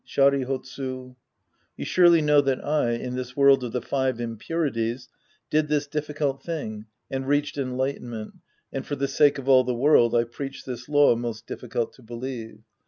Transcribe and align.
Sharihotsu. 0.07 1.15
You 1.77 1.85
surely 1.85 2.23
know 2.23 2.41
that 2.41 2.65
I, 2.65 2.93
in 2.93 3.13
this 3.15 3.37
world 3.37 3.63
of 3.63 3.71
the 3.71 3.83
five 3.83 4.19
impurities, 4.19 5.09
did 5.51 5.67
this 5.67 5.85
difficult 5.85 6.41
thing 6.41 6.87
and 7.11 7.27
reached 7.27 7.55
enlighteimient, 7.55 8.31
and 8.73 8.83
for 8.83 8.95
the 8.95 9.07
sake 9.07 9.37
of 9.37 9.47
all 9.47 9.63
the 9.63 9.75
world, 9.75 10.15
I 10.15 10.23
preach 10.23 10.65
this 10.65 10.89
law 10.89 11.15
most 11.15 11.45
difficult 11.45 11.93
to 11.93 12.01
believe. 12.01 12.61